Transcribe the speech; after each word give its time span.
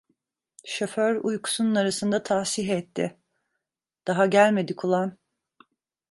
Şoför, 0.65 1.15
uykusunun 1.15 1.75
arasında 1.75 2.23
tashih 2.23 2.69
etti: 2.69 3.17
"Daha 4.07 4.25
gelmedik 4.25 4.83
ulan…" 4.85 5.17